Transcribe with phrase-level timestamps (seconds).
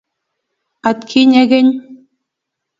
[0.89, 1.69] atkinye keny